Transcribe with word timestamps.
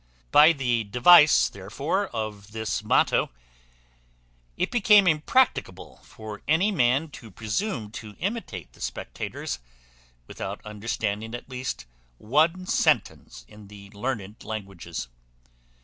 By 0.31 0.51
the 0.51 0.83
device 0.85 1.47
therefore 1.47 2.07
of 2.07 2.47
his 2.47 2.83
motto, 2.83 3.29
it 4.57 4.71
became 4.71 5.05
impracticable 5.05 5.97
for 5.97 6.41
any 6.47 6.71
man 6.71 7.11
to 7.11 7.29
presume 7.29 7.91
to 7.91 8.15
imitate 8.17 8.73
the 8.73 8.81
Spectators, 8.81 9.59
without 10.25 10.59
understanding 10.65 11.35
at 11.35 11.49
least 11.51 11.85
one 12.17 12.65
sentence 12.65 13.45
in 13.47 13.67
the 13.67 13.91
learned 13.91 14.43
languages. 14.43 15.07